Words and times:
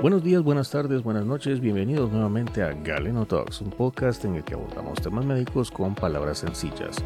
Buenos 0.00 0.22
días, 0.22 0.44
buenas 0.44 0.70
tardes, 0.70 1.02
buenas 1.02 1.26
noches, 1.26 1.58
bienvenidos 1.58 2.12
nuevamente 2.12 2.62
a 2.62 2.72
Galeno 2.72 3.26
Talks, 3.26 3.60
un 3.62 3.70
podcast 3.70 4.24
en 4.24 4.36
el 4.36 4.44
que 4.44 4.54
abordamos 4.54 5.02
temas 5.02 5.24
médicos 5.24 5.72
con 5.72 5.96
palabras 5.96 6.38
sencillas. 6.38 7.02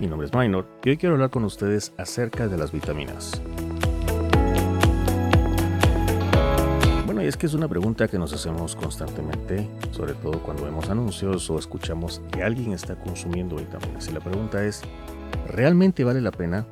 Mi 0.00 0.08
nombre 0.08 0.26
es 0.26 0.34
Minor 0.34 0.66
y 0.82 0.90
hoy 0.90 0.96
quiero 0.96 1.14
hablar 1.14 1.30
con 1.30 1.44
ustedes 1.44 1.92
acerca 1.96 2.48
de 2.48 2.58
las 2.58 2.72
vitaminas. 2.72 3.40
Bueno, 7.06 7.22
y 7.22 7.26
es 7.26 7.36
que 7.36 7.46
es 7.46 7.54
una 7.54 7.68
pregunta 7.68 8.08
que 8.08 8.18
nos 8.18 8.32
hacemos 8.32 8.74
constantemente, 8.74 9.68
sobre 9.92 10.14
todo 10.14 10.40
cuando 10.40 10.64
vemos 10.64 10.90
anuncios 10.90 11.48
o 11.50 11.58
escuchamos 11.60 12.20
que 12.32 12.42
alguien 12.42 12.72
está 12.72 12.96
consumiendo 12.96 13.54
vitaminas. 13.54 14.08
Y 14.08 14.12
la 14.12 14.18
pregunta 14.18 14.64
es, 14.64 14.82
¿realmente 15.46 16.02
vale 16.02 16.20
la 16.20 16.32
pena? 16.32 16.66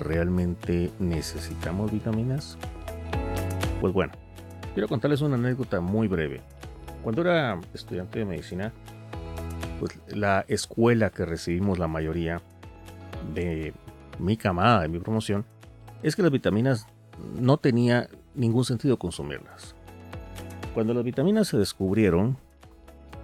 ¿Realmente 0.00 0.90
necesitamos 0.98 1.92
vitaminas? 1.92 2.58
Pues 3.80 3.92
bueno, 3.92 4.12
quiero 4.74 4.88
contarles 4.88 5.22
una 5.22 5.36
anécdota 5.36 5.80
muy 5.80 6.08
breve. 6.08 6.42
Cuando 7.02 7.22
era 7.22 7.60
estudiante 7.72 8.18
de 8.18 8.24
medicina, 8.24 8.72
pues 9.80 9.98
la 10.08 10.44
escuela 10.48 11.10
que 11.10 11.24
recibimos 11.24 11.78
la 11.78 11.88
mayoría 11.88 12.42
de 13.34 13.72
mi 14.18 14.36
camada, 14.36 14.82
de 14.82 14.88
mi 14.88 14.98
promoción, 14.98 15.44
es 16.02 16.16
que 16.16 16.22
las 16.22 16.32
vitaminas 16.32 16.86
no 17.40 17.56
tenía 17.56 18.08
ningún 18.34 18.64
sentido 18.64 18.98
consumirlas. 18.98 19.74
Cuando 20.74 20.92
las 20.92 21.04
vitaminas 21.04 21.48
se 21.48 21.56
descubrieron, 21.56 22.36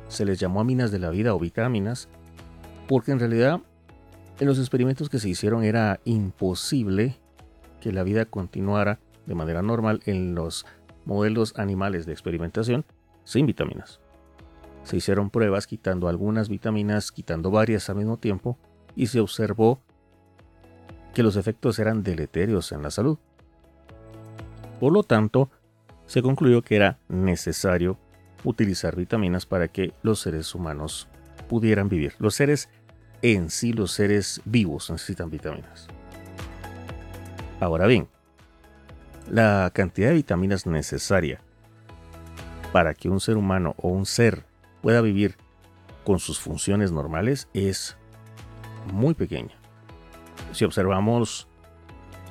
se 0.09 0.25
les 0.25 0.39
llamó 0.39 0.61
aminas 0.61 0.91
de 0.93 1.01
la 1.01 1.11
vida 1.11 1.35
o 1.35 1.39
vitaminas, 1.39 2.09
porque 2.87 3.13
en 3.13 3.19
realidad 3.19 3.61
en 4.39 4.47
los 4.47 4.59
experimentos 4.59 5.09
que 5.09 5.19
se 5.19 5.29
hicieron 5.29 5.65
era 5.65 6.01
imposible 6.05 7.17
que 7.81 7.93
la 7.93 8.03
vida 8.03 8.25
continuara 8.25 8.99
de 9.27 9.35
manera 9.35 9.63
normal 9.63 10.01
en 10.07 10.35
los 10.35 10.67
modelos 11.05 11.55
animales 11.57 12.07
de 12.07 12.13
experimentación 12.13 12.85
sin 13.25 13.47
vitaminas. 13.47 14.01
Se 14.83 14.97
hicieron 14.97 15.31
pruebas 15.31 15.67
quitando 15.67 16.09
algunas 16.09 16.49
vitaminas, 16.49 17.13
quitando 17.13 17.51
varias 17.51 17.91
al 17.91 17.97
mismo 17.97 18.17
tiempo, 18.17 18.59
y 18.97 19.07
se 19.07 19.21
observó 19.21 19.81
que 21.15 21.23
los 21.23 21.37
efectos 21.37 21.79
eran 21.79 22.03
deleterios 22.03 22.73
en 22.73 22.83
la 22.83 22.91
salud. 22.91 23.19
Por 24.79 24.93
lo 24.93 25.03
tanto, 25.03 25.51
se 26.07 26.23
concluyó 26.23 26.63
que 26.63 26.77
era 26.77 26.99
necesario 27.09 27.99
utilizar 28.45 28.97
vitaminas 28.97 29.47
para 29.47 29.69
que 29.69 29.93
los 30.03 30.21
seres 30.21 30.55
humanos 30.55 31.09
pudieran 31.49 31.89
vivir. 31.89 32.15
Los 32.19 32.35
seres 32.35 32.69
en 33.23 33.51
sí, 33.51 33.73
los 33.73 33.93
seres 33.93 34.41
vivos 34.45 34.91
necesitan 34.91 35.31
vitaminas. 35.31 35.89
Ahora 37.61 37.87
bien, 37.87 38.09
la 39.29 39.71
cantidad 39.75 40.09
de 40.09 40.15
vitaminas 40.15 40.67
necesaria 40.67 41.41
para 42.73 42.95
que 42.95 43.09
un 43.09 43.21
ser 43.21 43.37
humano 43.37 43.75
o 43.79 43.89
un 43.89 44.07
ser 44.07 44.45
pueda 44.83 45.01
vivir 45.01 45.37
con 46.05 46.19
sus 46.19 46.41
funciones 46.41 46.93
normales 46.93 47.49
es 47.53 47.97
muy 48.93 49.15
pequeña. 49.15 49.55
Si 50.53 50.65
observamos 50.65 51.49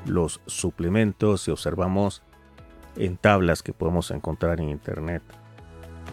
los 0.05 0.41
suplementos, 0.45 1.41
si 1.41 1.51
observamos 1.51 2.23
en 2.95 3.17
tablas 3.17 3.63
que 3.63 3.73
podemos 3.73 4.11
encontrar 4.11 4.59
en 4.59 4.69
internet. 4.69 5.23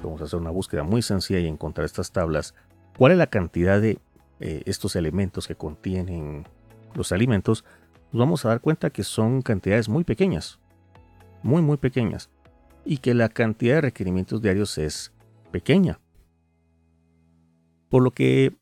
Vamos 0.02 0.20
a 0.20 0.24
hacer 0.24 0.38
una 0.38 0.50
búsqueda 0.50 0.82
muy 0.82 1.02
sencilla 1.02 1.40
y 1.40 1.46
encontrar 1.46 1.84
estas 1.84 2.12
tablas. 2.12 2.54
¿Cuál 2.96 3.12
es 3.12 3.18
la 3.18 3.26
cantidad 3.26 3.80
de 3.80 3.98
eh, 4.40 4.62
estos 4.66 4.96
elementos 4.96 5.48
que 5.48 5.56
contienen 5.56 6.46
los 6.94 7.12
alimentos? 7.12 7.64
Nos 8.12 8.20
vamos 8.20 8.44
a 8.44 8.50
dar 8.50 8.60
cuenta 8.60 8.90
que 8.90 9.02
son 9.02 9.42
cantidades 9.42 9.88
muy 9.88 10.04
pequeñas. 10.04 10.58
Muy, 11.46 11.62
muy 11.62 11.76
pequeñas. 11.76 12.28
Y 12.84 12.98
que 12.98 13.14
la 13.14 13.28
cantidad 13.28 13.76
de 13.76 13.82
requerimientos 13.82 14.42
diarios 14.42 14.78
es 14.78 15.12
pequeña. 15.52 16.00
Por 17.88 18.02
lo 18.02 18.10
que 18.10 18.56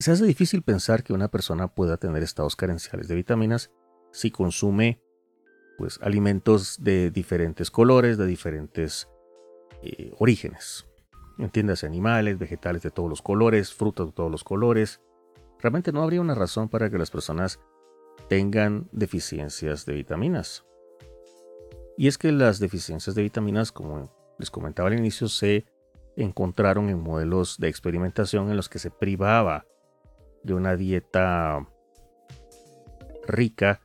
se 0.00 0.10
hace 0.10 0.24
difícil 0.24 0.62
pensar 0.62 1.04
que 1.04 1.12
una 1.12 1.28
persona 1.28 1.68
pueda 1.68 1.98
tener 1.98 2.24
estados 2.24 2.56
carenciales 2.56 3.06
de 3.06 3.14
vitaminas 3.14 3.70
si 4.10 4.32
consume 4.32 5.00
pues, 5.78 6.00
alimentos 6.02 6.82
de 6.82 7.12
diferentes 7.12 7.70
colores, 7.70 8.18
de 8.18 8.26
diferentes 8.26 9.08
eh, 9.80 10.12
orígenes. 10.18 10.88
Entiendas 11.38 11.84
animales, 11.84 12.38
vegetales 12.38 12.82
de 12.82 12.90
todos 12.90 13.08
los 13.08 13.22
colores, 13.22 13.72
frutas 13.72 14.06
de 14.06 14.12
todos 14.12 14.32
los 14.32 14.42
colores. 14.42 15.00
Realmente 15.60 15.92
no 15.92 16.02
habría 16.02 16.20
una 16.20 16.34
razón 16.34 16.68
para 16.70 16.90
que 16.90 16.98
las 16.98 17.12
personas 17.12 17.60
tengan 18.28 18.88
deficiencias 18.90 19.86
de 19.86 19.94
vitaminas. 19.94 20.64
Y 21.96 22.08
es 22.08 22.18
que 22.18 22.32
las 22.32 22.58
deficiencias 22.58 23.14
de 23.14 23.22
vitaminas, 23.22 23.72
como 23.72 24.10
les 24.38 24.50
comentaba 24.50 24.88
al 24.88 24.98
inicio, 24.98 25.28
se 25.28 25.66
encontraron 26.16 26.88
en 26.88 27.00
modelos 27.00 27.58
de 27.58 27.68
experimentación 27.68 28.50
en 28.50 28.56
los 28.56 28.68
que 28.68 28.78
se 28.78 28.90
privaba 28.90 29.66
de 30.42 30.54
una 30.54 30.76
dieta 30.76 31.66
rica 33.26 33.80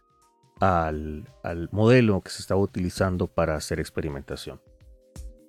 al, 0.60 1.28
modelo 1.72 2.22
que 2.22 2.32
se 2.32 2.42
estaba 2.42 2.62
utilizando 2.62 3.28
para 3.28 3.56
hacer 3.56 3.80
experimentación. 3.80 4.62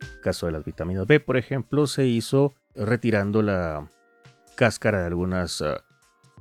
El 0.01 0.21
caso 0.21 0.47
de 0.47 0.53
las 0.53 0.65
vitaminas 0.65 1.07
B, 1.07 1.21
por 1.21 1.37
ejemplo, 1.37 1.87
se 1.87 2.07
hizo 2.07 2.55
retirando 2.75 3.43
la 3.43 3.89
cáscara 4.57 5.01
de 5.01 5.07
algunas 5.07 5.63
ah, 5.63 5.85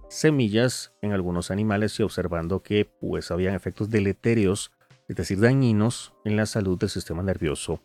semillas 0.10 0.94
en 1.02 1.12
algunos 1.12 1.52
animales 1.52 2.00
y 2.00 2.04
observando 2.04 2.64
que 2.64 2.86
pues 2.86 3.32
habían 3.32 3.54
efectos 3.54 3.90
deleterios, 3.90 4.72
es 5.08 5.16
decir, 5.16 5.40
dañinos 5.40 6.14
en 6.24 6.36
la 6.36 6.46
salud 6.46 6.78
del 6.78 6.90
sistema 6.90 7.24
nervioso 7.24 7.82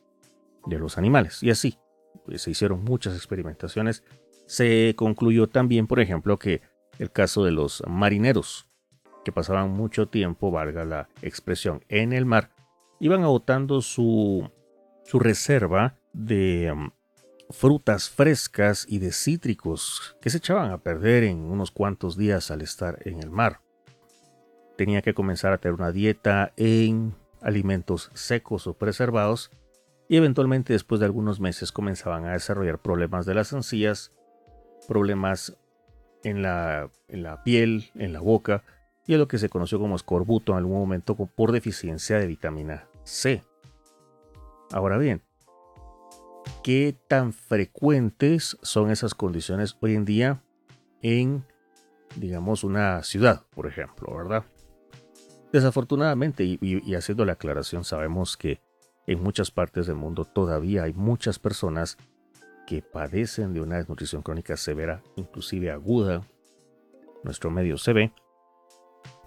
de 0.67 0.79
los 0.79 0.99
animales. 0.99 1.43
Y 1.43 1.51
así, 1.51 1.79
pues, 2.25 2.43
se 2.43 2.51
hicieron 2.51 2.85
muchas 2.85 3.15
experimentaciones. 3.15 4.05
Se 4.47 4.95
concluyó 4.97 5.49
también, 5.49 5.87
por 5.87 6.01
ejemplo, 6.01 6.39
que 6.39 6.63
el 6.99 7.11
caso 7.11 7.45
de 7.45 7.53
los 7.53 7.83
marineros 7.87 8.67
que 9.25 9.33
pasaban 9.33 9.71
mucho 9.71 10.09
tiempo, 10.09 10.51
valga 10.51 10.85
la 10.85 11.09
expresión, 11.23 11.85
en 11.89 12.13
el 12.13 12.25
mar, 12.25 12.51
iban 13.01 13.23
agotando 13.23 13.83
su, 13.83 14.51
su 15.05 15.19
reserva 15.19 15.99
de 16.13 16.73
um, 16.73 16.91
frutas 17.51 18.09
frescas 18.09 18.87
y 18.89 18.99
de 18.99 19.13
cítricos 19.13 20.17
que 20.21 20.31
se 20.31 20.39
echaban 20.39 20.71
a 20.71 20.79
perder 20.79 21.25
en 21.25 21.41
unos 21.41 21.71
cuantos 21.71 22.17
días 22.17 22.51
al 22.51 22.63
estar 22.63 22.99
en 23.07 23.23
el 23.23 23.31
mar. 23.31 23.61
Tenía 24.81 25.03
que 25.03 25.13
comenzar 25.13 25.53
a 25.53 25.59
tener 25.59 25.75
una 25.75 25.93
dieta 25.93 26.55
en 26.57 27.15
alimentos 27.43 28.11
secos 28.15 28.67
o 28.67 28.73
preservados 28.73 29.51
y 30.09 30.17
eventualmente 30.17 30.73
después 30.73 31.01
de 31.01 31.05
algunos 31.05 31.39
meses 31.39 31.71
comenzaban 31.71 32.25
a 32.25 32.33
desarrollar 32.33 32.79
problemas 32.79 33.27
de 33.27 33.35
las 33.35 33.53
encías, 33.53 34.11
problemas 34.89 35.55
en 36.25 36.41
la, 36.41 36.89
en 37.09 37.23
la 37.23 37.45
piel, 37.45 37.91
en 37.95 38.15
la 38.15 38.21
boca, 38.21 38.65
y 39.07 39.13
es 39.13 39.19
lo 39.19 39.29
que 39.29 39.37
se 39.37 39.51
conoció 39.51 39.79
como 39.79 39.97
escorbuto 39.97 40.53
en 40.53 40.59
algún 40.59 40.79
momento 40.79 41.15
por 41.15 41.53
deficiencia 41.53 42.19
de 42.19 42.27
vitamina 42.27 42.89
C. 43.05 43.43
Ahora 44.73 44.97
bien, 44.97 45.21
¿qué 46.65 46.97
tan 47.07 47.35
frecuentes 47.35 48.57
son 48.63 48.91
esas 48.91 49.13
condiciones 49.13 49.77
hoy 49.83 49.95
en 49.95 50.07
día 50.07 50.43
en, 51.03 51.45
digamos, 52.17 52.65
una 52.65 53.03
ciudad, 53.03 53.45
por 53.55 53.67
ejemplo, 53.67 54.17
verdad? 54.17 54.47
Desafortunadamente, 55.53 56.45
y, 56.45 56.95
haciendo 56.95 57.25
la 57.25 57.33
aclaración, 57.33 57.85
sabemos 57.85 58.37
que 58.37 58.61
en 59.07 59.23
muchas 59.23 59.51
partes 59.51 59.87
del 59.87 59.97
mundo 59.97 60.25
todavía 60.25 60.85
hay 60.85 60.93
muchas 60.93 61.39
personas 61.39 61.97
que 62.67 62.83
padecen 62.83 63.53
de 63.53 63.61
una 63.61 63.77
desnutrición 63.77 64.23
crónica 64.23 64.57
severa, 64.57 65.03
inclusive 65.17 65.71
aguda. 65.71 66.23
Nuestro 67.25 67.51
medio 67.51 67.77
se 67.77 67.93
ve 67.93 68.13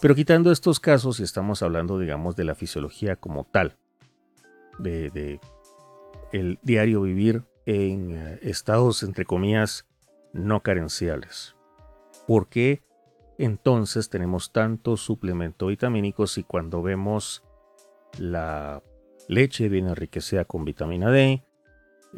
pero 0.03 0.15
quitando 0.15 0.51
estos 0.51 0.81
casos, 0.81 1.19
y 1.19 1.23
estamos 1.23 1.63
hablando, 1.63 1.97
digamos, 1.97 2.35
de 2.35 2.43
la 2.43 2.55
fisiología 2.55 3.15
como 3.15 3.45
tal, 3.45 3.77
de, 4.77 5.39
el 6.33 6.59
diario 6.61 7.03
vivir 7.03 7.45
en 7.65 8.11
eh, 8.11 8.39
estados, 8.41 9.03
entre 9.03 9.23
comillas, 9.23 9.85
no 10.33 10.61
carenciales. 10.61 11.55
¿Por 12.27 12.49
qué 12.49 12.83
entonces 13.43 14.09
tenemos 14.09 14.51
tanto 14.51 14.97
suplemento 14.97 15.67
vitamínico 15.67 16.27
si 16.27 16.43
cuando 16.43 16.81
vemos 16.81 17.43
la 18.17 18.81
leche 19.27 19.69
viene 19.69 19.89
enriquecida 19.89 20.45
con 20.45 20.65
vitamina 20.65 21.09
D, 21.09 21.43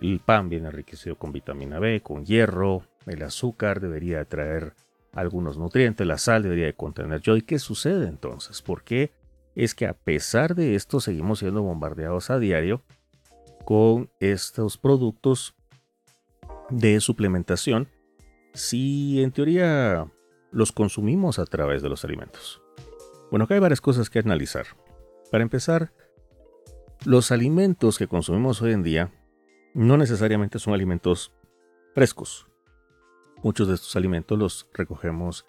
el 0.02 0.20
pan 0.20 0.50
viene 0.50 0.68
enriquecido 0.68 1.18
con 1.18 1.32
vitamina 1.32 1.80
B, 1.80 2.02
con 2.02 2.26
hierro, 2.26 2.84
el 3.06 3.24
azúcar 3.24 3.80
debería 3.80 4.26
traer 4.26 4.74
algunos 5.14 5.58
nutrientes, 5.58 6.06
la 6.06 6.18
sal 6.18 6.44
debería 6.44 6.66
de 6.66 6.74
contener 6.74 7.22
yodo. 7.22 7.38
¿Y 7.38 7.44
qué 7.44 7.60
sucede 7.60 8.08
entonces? 8.08 8.62
¿Por 8.62 8.84
qué 8.84 9.12
es 9.56 9.74
que 9.74 9.88
a 9.88 9.94
pesar 9.94 10.56
de 10.56 10.76
esto 10.76 11.00
seguimos 11.00 11.40
siendo 11.40 11.62
bombardeados 11.62 12.30
a 12.30 12.40
diario 12.40 12.84
con 13.64 14.10
estos 14.20 14.78
productos 14.78 15.56
de 16.70 17.00
suplementación 17.00 17.88
si 18.54 19.22
en 19.22 19.32
teoría 19.32 20.08
los 20.56 20.72
consumimos 20.72 21.38
a 21.38 21.46
través 21.46 21.84
de 21.84 21.90
los 21.90 22.04
alimentos? 22.06 22.62
Bueno, 23.30 23.44
acá 23.46 23.54
hay 23.56 23.60
varias 23.60 23.82
cosas 23.82 24.10
que 24.10 24.20
analizar. 24.20 24.66
Para 25.30 25.44
empezar, 25.44 25.92
Los 27.04 27.32
alimentos 27.32 28.00
que 28.00 28.08
consumimos 28.08 28.62
hoy 28.62 28.72
en 28.72 28.82
día 28.82 29.12
no 29.76 29.98
necesariamente 29.98 30.58
son 30.58 30.74
alimentos 30.74 31.34
frescos. 31.94 32.48
Muchos 33.44 33.68
de 33.68 33.76
estos 33.76 33.96
alimentos 33.96 34.40
los 34.40 34.68
recogemos 34.74 35.46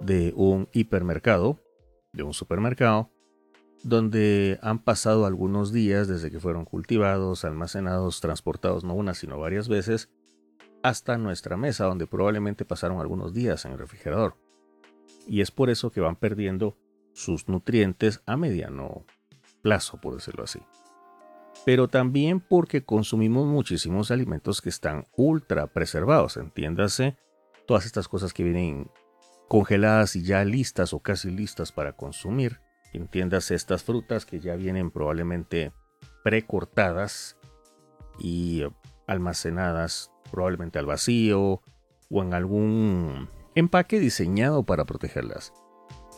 de 0.00 0.32
un 0.34 0.68
hipermercado, 0.72 1.60
de 2.12 2.22
un 2.22 2.32
supermercado, 2.32 3.10
donde 3.82 4.58
han 4.62 4.82
pasado 4.82 5.26
algunos 5.26 5.72
días 5.72 6.08
desde 6.08 6.30
que 6.30 6.40
fueron 6.40 6.64
cultivados, 6.64 7.44
almacenados, 7.44 8.20
transportados 8.20 8.84
no 8.84 8.94
una 8.94 9.12
sino 9.12 9.38
varias 9.38 9.68
veces, 9.68 10.08
hasta 10.82 11.18
nuestra 11.18 11.56
mesa, 11.56 11.84
donde 11.84 12.06
probablemente 12.06 12.64
pasaron 12.64 13.00
algunos 13.00 13.34
días 13.34 13.64
en 13.64 13.72
el 13.72 13.78
refrigerador. 13.78 14.36
Y 15.26 15.40
es 15.40 15.50
por 15.50 15.70
eso 15.70 15.90
que 15.90 16.00
van 16.00 16.16
perdiendo 16.16 16.76
sus 17.12 17.48
nutrientes 17.48 18.22
a 18.26 18.36
mediano 18.36 19.04
plazo, 19.62 20.00
por 20.00 20.14
decirlo 20.14 20.44
así. 20.44 20.60
Pero 21.64 21.88
también 21.88 22.40
porque 22.40 22.84
consumimos 22.84 23.46
muchísimos 23.46 24.10
alimentos 24.10 24.62
que 24.62 24.68
están 24.68 25.06
ultra 25.16 25.66
preservados, 25.66 26.36
entiéndase, 26.36 27.16
todas 27.66 27.84
estas 27.84 28.08
cosas 28.08 28.32
que 28.32 28.44
vienen 28.44 28.90
congeladas 29.48 30.14
y 30.14 30.22
ya 30.22 30.44
listas 30.44 30.92
o 30.92 31.00
casi 31.00 31.30
listas 31.30 31.72
para 31.72 31.94
consumir, 31.94 32.60
entiéndase 32.92 33.54
estas 33.54 33.82
frutas 33.82 34.24
que 34.24 34.40
ya 34.40 34.56
vienen 34.56 34.90
probablemente 34.90 35.72
precortadas 36.22 37.36
y 38.18 38.62
almacenadas 39.06 40.12
probablemente 40.30 40.78
al 40.78 40.86
vacío 40.86 41.60
o 42.10 42.22
en 42.22 42.34
algún 42.34 43.28
empaque 43.54 43.98
diseñado 44.00 44.62
para 44.62 44.84
protegerlas. 44.84 45.52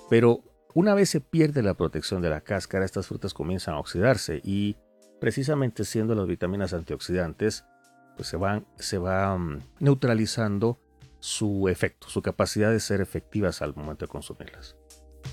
Pero 0.08 0.42
una 0.74 0.94
vez 0.94 1.10
se 1.10 1.20
pierde 1.20 1.62
la 1.62 1.74
protección 1.74 2.22
de 2.22 2.30
la 2.30 2.42
cáscara, 2.42 2.84
estas 2.84 3.06
frutas 3.06 3.34
comienzan 3.34 3.74
a 3.74 3.80
oxidarse 3.80 4.40
y 4.44 4.76
precisamente 5.20 5.84
siendo 5.84 6.14
las 6.14 6.26
vitaminas 6.26 6.72
antioxidantes, 6.72 7.64
pues 8.16 8.28
se 8.28 8.36
van, 8.36 8.66
se 8.76 8.98
va 8.98 9.36
mm, 9.36 9.60
neutralizando 9.80 10.78
su 11.20 11.68
efecto, 11.68 12.08
su 12.08 12.22
capacidad 12.22 12.70
de 12.70 12.80
ser 12.80 13.00
efectivas 13.00 13.62
al 13.62 13.74
momento 13.74 14.06
de 14.06 14.10
consumirlas. 14.10 14.76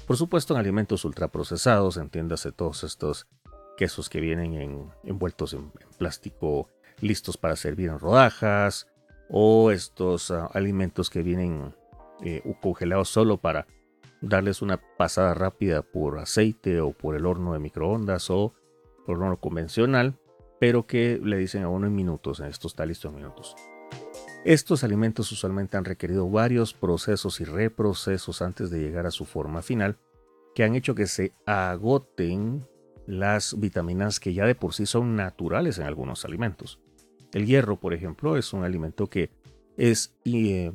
Por 0.05 0.17
supuesto, 0.17 0.53
en 0.53 0.59
alimentos 0.59 1.05
ultraprocesados, 1.05 1.97
entiéndase 1.97 2.51
todos 2.51 2.83
estos 2.83 3.27
quesos 3.77 4.09
que 4.09 4.19
vienen 4.19 4.91
envueltos 5.03 5.53
en, 5.53 5.71
plástico, 5.97 6.69
listos 7.01 7.37
para 7.37 7.55
servir 7.55 7.89
en 7.89 7.99
rodajas, 7.99 8.87
o 9.29 9.71
estos 9.71 10.31
ah, 10.31 10.49
alimentos 10.53 11.09
que 11.09 11.23
vienen 11.23 11.75
eh, 12.21 12.41
congelados 12.61 13.09
solo 13.09 13.37
para 13.37 13.67
darles 14.21 14.61
una 14.61 14.81
pasada 14.97 15.33
rápida 15.33 15.81
por 15.81 16.17
aceite 16.19 16.81
o 16.81 16.91
por 16.91 17.15
el 17.15 17.25
horno 17.25 17.53
de 17.53 17.59
microondas 17.59 18.29
o 18.29 18.53
por 19.05 19.21
horno 19.21 19.39
convencional, 19.39 20.19
pero 20.59 20.87
que 20.87 21.19
le 21.23 21.37
dicen 21.37 21.63
a 21.63 21.69
uno 21.69 21.87
en 21.87 21.95
minutos, 21.95 22.39
esto 22.39 22.67
está 22.67 22.85
listo 22.85 23.09
en 23.09 23.15
minutos. 23.15 23.55
Estos 24.43 24.83
alimentos 24.83 25.31
usualmente 25.31 25.77
han 25.77 25.85
requerido 25.85 26.29
varios 26.29 26.73
procesos 26.73 27.41
y 27.41 27.43
reprocesos 27.43 28.41
antes 28.41 28.69
de 28.69 28.79
llegar 28.79 29.05
a 29.05 29.11
su 29.11 29.25
forma 29.25 29.61
final, 29.61 29.99
que 30.55 30.63
han 30.63 30.75
hecho 30.75 30.95
que 30.95 31.07
se 31.07 31.33
agoten 31.45 32.65
las 33.05 33.59
vitaminas 33.59 34.19
que 34.19 34.33
ya 34.33 34.45
de 34.45 34.55
por 34.55 34.73
sí 34.73 34.85
son 34.85 35.15
naturales 35.15 35.79
en 35.79 35.85
algunos 35.85 36.25
alimentos. 36.25 36.79
El 37.33 37.45
hierro, 37.45 37.79
por 37.79 37.93
ejemplo, 37.93 38.37
es 38.37 38.53
un 38.53 38.63
alimento 38.63 39.07
que 39.07 39.31
es 39.75 40.15
eh, 40.25 40.71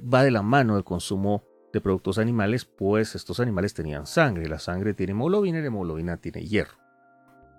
va 0.00 0.22
de 0.24 0.30
la 0.30 0.42
mano 0.42 0.74
del 0.74 0.84
consumo 0.84 1.44
de 1.72 1.80
productos 1.80 2.18
animales, 2.18 2.64
pues 2.64 3.14
estos 3.14 3.40
animales 3.40 3.74
tenían 3.74 4.06
sangre. 4.06 4.48
La 4.48 4.58
sangre 4.58 4.94
tiene 4.94 5.12
hemoglobina 5.12 5.58
y 5.58 5.60
la 5.60 5.66
hemoglobina 5.66 6.16
tiene 6.18 6.44
hierro. 6.44 6.78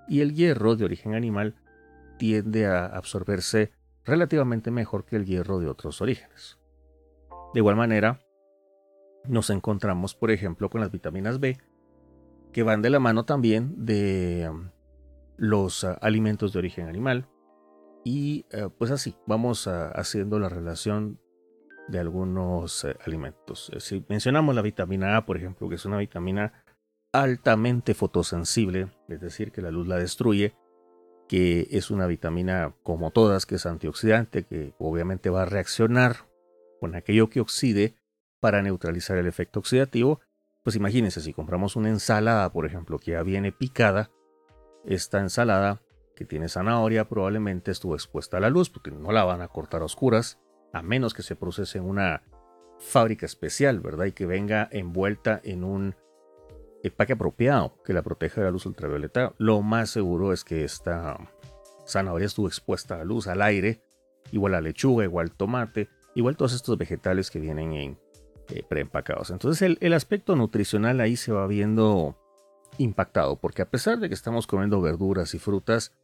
Y 0.07 0.21
el 0.21 0.33
hierro 0.33 0.75
de 0.75 0.85
origen 0.85 1.13
animal 1.13 1.56
tiende 2.18 2.65
a 2.65 2.85
absorberse 2.85 3.71
relativamente 4.06 4.71
mejor 4.71 5.06
que 5.06 5.18
el 5.18 5.25
hierro 5.25 5.59
de 5.59 5.68
otros 5.68 6.01
orígenes. 6.01 6.57
De 7.53 7.59
igual 7.59 7.75
manera, 7.75 8.19
nos 9.27 9.50
encontramos, 9.50 10.15
por 10.15 10.31
ejemplo, 10.31 10.69
con 10.69 10.81
las 10.81 10.91
vitaminas 10.91 11.39
B, 11.39 11.57
que 12.51 12.63
van 12.63 12.81
de 12.81 12.89
la 12.89 13.00
mano 13.00 13.25
también 13.25 13.85
de 13.85 14.50
um, 14.50 14.69
los 15.35 15.83
uh, 15.83 15.95
alimentos 16.01 16.53
de 16.53 16.59
origen 16.59 16.88
animal. 16.88 17.27
Y 18.09 18.45
uh, 18.54 18.69
pues 18.69 18.89
así, 18.92 19.18
vamos 19.25 19.68
uh, 19.68 19.92
haciendo 19.94 20.39
la 20.39 20.48
relación 20.48 21.19
de 21.89 22.00
algunos 22.00 22.88
alimentos. 23.06 23.69
Eh, 23.74 23.81
si 23.81 24.01
mencionamos 24.07 24.56
la 24.56 24.62
vitamina 24.62 25.18
A, 25.18 25.25
por 25.25 25.36
ejemplo, 25.36 25.68
que 25.68 25.75
es 25.75 25.83
una 25.83 25.98
vitamina 25.98 26.63
altamente 27.12 27.94
fotosensible, 27.94 28.88
es 29.09 29.19
decir, 29.19 29.51
que 29.51 29.62
la 29.62 29.71
luz 29.71 29.89
la 29.89 29.98
destruye, 29.98 30.56
que 31.27 31.68
es 31.69 31.92
una 31.92 32.07
vitamina 32.07 32.74
como 32.81 33.12
todas, 33.12 33.45
que 33.45 33.56
es 33.56 33.65
antioxidante, 33.65 34.45
que 34.45 34.74
obviamente 34.80 35.30
va 35.30 35.42
a 35.42 35.45
reaccionar 35.45 36.30
con 36.80 36.95
aquello 36.95 37.30
que 37.30 37.42
oxide 37.42 37.98
para 38.39 38.62
neutralizar 38.62 39.18
el 39.18 39.27
efecto 39.27 39.60
oxidativo. 39.60 40.21
Pues 40.63 40.77
imagínense, 40.77 41.19
si 41.19 41.33
compramos 41.33 41.75
una 41.75 41.89
ensalada, 41.89 42.53
por 42.53 42.65
ejemplo, 42.65 43.00
que 43.00 43.12
ya 43.12 43.24
viene 43.24 43.51
picada, 43.51 44.12
esta 44.86 45.19
ensalada 45.19 45.81
que 46.18 46.25
tiene 46.25 46.50
zanahoria 46.50 47.08
probablemente 47.08 47.69
estuvo 47.69 47.94
expuesta 47.94 48.38
a 48.38 48.40
la 48.40 48.50
luz 48.50 48.72
porque 48.72 48.90
no 48.90 49.12
la 49.12 49.24
van 49.24 49.42
a 49.42 49.48
cortar 49.48 49.84
a 49.84 49.86
oscuras, 49.86 50.40
a 50.74 50.81
menos 50.81 51.14
que 51.14 51.22
se 51.22 51.36
procese 51.36 51.78
en 51.78 51.86
una 51.86 52.24
fábrica 52.80 53.28
especial, 53.28 53.80
¿verdad? 53.80 54.06
Y 54.06 54.14
que 54.14 54.25
venga 54.25 54.68
envuelta 54.72 55.40
en 55.44 55.64
un 55.64 55.96
empaque 56.84 57.14
apropiado 57.14 57.81
que 57.86 57.94
la 57.94 58.02
proteja 58.02 58.42
de 58.42 58.46
la 58.46 58.52
luz 58.52 58.66
ultravioleta, 58.66 59.34
lo 59.38 59.62
más 59.62 59.92
seguro 59.92 60.34
es 60.34 60.44
que 60.44 60.64
esta 60.64 61.18
zanahoria 61.86 62.25
estuvo 62.25 62.48
expuesta 62.48 62.96
a 62.96 62.98
la 63.00 63.06
luz, 63.06 63.28
al 63.28 63.44
aire, 63.44 63.84
igual 64.31 64.54
la 64.54 64.62
lechuga, 64.62 65.04
igual 65.04 65.31
tomate, 65.31 65.88
igual 66.16 66.36
todos 66.36 66.54
estos 66.54 66.80
vegetales 66.80 67.30
que 67.30 67.40
vienen 67.40 67.74
en 67.74 68.00
eh, 68.50 68.63
preempacados. 68.68 69.30
Entonces 69.30 69.78
el 69.80 69.94
aspecto 69.94 70.36
nutricional 70.36 71.00
ahí 71.00 71.16
se 71.16 71.31
va 71.31 71.46
viendo 71.46 72.18
impactado, 72.78 73.40
porque 73.40 73.62
a 73.62 73.70
pesar 73.70 74.00
de 74.00 74.08
que 74.08 74.16
estamos 74.16 74.48
comiendo 74.48 74.81
verduras 74.81 75.34
y 75.34 75.40
frutas, 75.40 75.97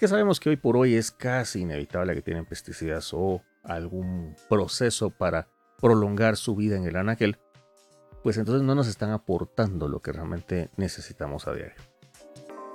que 0.00 0.08
sabemos 0.08 0.40
que 0.40 0.48
hoy 0.48 0.56
por 0.56 0.78
hoy 0.78 0.94
es 0.94 1.10
casi 1.10 1.60
inevitable 1.60 2.14
que 2.14 2.22
tienen 2.22 2.46
pesticidas 2.46 3.12
o 3.12 3.42
algún 3.62 4.34
proceso 4.48 5.10
para 5.10 5.48
prolongar 5.78 6.38
su 6.38 6.56
vida 6.56 6.76
en 6.76 6.84
el 6.84 6.96
anaquel, 6.96 7.36
pues 8.22 8.38
entonces 8.38 8.62
no 8.62 8.74
nos 8.74 8.88
están 8.88 9.10
aportando 9.10 9.88
lo 9.88 10.00
que 10.00 10.12
realmente 10.12 10.70
necesitamos 10.78 11.46
a 11.46 11.52
diario. 11.52 11.74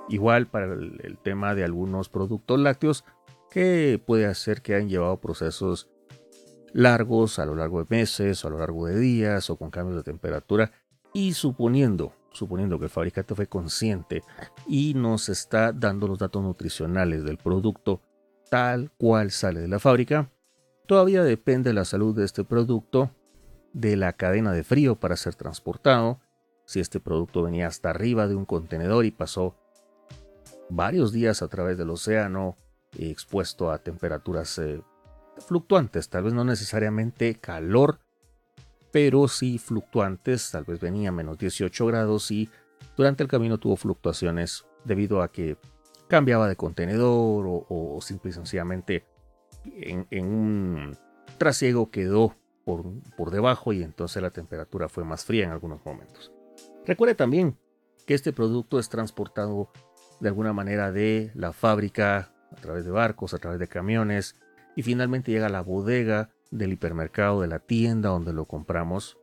Igual 0.08 0.46
para 0.46 0.66
el, 0.66 1.18
tema 1.20 1.56
de 1.56 1.64
algunos 1.64 2.08
productos 2.08 2.60
lácteos 2.60 3.04
que 3.50 4.00
puede 4.06 4.26
hacer 4.26 4.62
que 4.62 4.76
hayan 4.76 4.88
llevado 4.88 5.20
procesos 5.20 5.88
largos 6.72 7.40
a 7.40 7.46
lo 7.46 7.56
largo 7.56 7.82
de 7.82 7.86
meses 7.90 8.44
o 8.44 8.48
a 8.48 8.50
lo 8.52 8.58
largo 8.58 8.86
de 8.86 9.00
días 9.00 9.50
o 9.50 9.56
con 9.56 9.72
cambios 9.72 9.96
de 9.96 10.04
temperatura 10.04 10.70
y 11.12 11.32
suponiendo 11.32 12.12
suponiendo 12.36 12.78
que 12.78 12.84
el 12.84 12.90
fabricante 12.90 13.34
fue 13.34 13.46
consciente 13.46 14.22
y 14.66 14.94
nos 14.94 15.28
está 15.28 15.72
dando 15.72 16.06
los 16.06 16.18
datos 16.18 16.42
nutricionales 16.42 17.24
del 17.24 17.38
producto 17.38 18.00
tal 18.50 18.92
cual 18.96 19.30
sale 19.30 19.60
de 19.60 19.68
la 19.68 19.78
fábrica, 19.78 20.30
todavía 20.86 21.24
depende 21.24 21.72
la 21.72 21.84
salud 21.84 22.14
de 22.14 22.24
este 22.24 22.44
producto 22.44 23.10
de 23.72 23.96
la 23.96 24.12
cadena 24.12 24.52
de 24.52 24.64
frío 24.64 24.96
para 24.96 25.16
ser 25.16 25.34
transportado, 25.34 26.20
si 26.64 26.80
este 26.80 27.00
producto 27.00 27.42
venía 27.42 27.66
hasta 27.66 27.90
arriba 27.90 28.26
de 28.26 28.34
un 28.34 28.44
contenedor 28.44 29.04
y 29.04 29.10
pasó 29.10 29.56
varios 30.68 31.12
días 31.12 31.42
a 31.42 31.48
través 31.48 31.78
del 31.78 31.90
océano 31.90 32.56
expuesto 32.98 33.70
a 33.70 33.78
temperaturas 33.78 34.58
eh, 34.58 34.80
fluctuantes, 35.46 36.08
tal 36.08 36.24
vez 36.24 36.32
no 36.32 36.44
necesariamente 36.44 37.34
calor, 37.34 37.98
pero 38.90 39.28
sí 39.28 39.58
fluctuantes, 39.58 40.50
tal 40.50 40.64
vez 40.64 40.80
venía 40.80 41.12
menos 41.12 41.38
18 41.38 41.86
grados 41.86 42.30
y 42.30 42.48
durante 42.96 43.22
el 43.22 43.28
camino 43.28 43.58
tuvo 43.58 43.76
fluctuaciones 43.76 44.64
debido 44.84 45.22
a 45.22 45.30
que 45.30 45.56
cambiaba 46.08 46.48
de 46.48 46.56
contenedor 46.56 47.44
o, 47.46 47.98
simple 48.00 48.30
y 48.30 48.32
sencillamente 48.32 49.04
en, 49.64 50.06
un 50.26 50.96
trasiego 51.38 51.90
quedó 51.90 52.36
por, 52.64 53.30
debajo 53.30 53.72
y 53.72 53.82
entonces 53.82 54.22
la 54.22 54.30
temperatura 54.30 54.88
fue 54.88 55.04
más 55.04 55.24
fría 55.24 55.44
en 55.44 55.50
algunos 55.50 55.84
momentos. 55.84 56.32
Recuerde 56.84 57.14
también 57.14 57.58
que 58.06 58.14
este 58.14 58.32
producto 58.32 58.78
es 58.78 58.88
transportado 58.88 59.70
de 60.20 60.28
alguna 60.28 60.52
manera 60.52 60.92
de 60.92 61.32
la 61.34 61.52
fábrica 61.52 62.32
a 62.50 62.56
través 62.60 62.84
de 62.84 62.90
barcos, 62.90 63.34
a 63.34 63.38
través 63.38 63.58
de 63.58 63.68
camiones 63.68 64.36
y 64.76 64.82
finalmente 64.82 65.32
llega 65.32 65.46
a 65.46 65.50
la 65.50 65.62
bodega 65.62 66.30
del 66.50 66.72
hipermercado, 66.72 67.40
de 67.40 67.48
la 67.48 67.58
tienda 67.58 68.10
donde 68.10 68.32
lo 68.32 68.46
compramos 68.46 69.18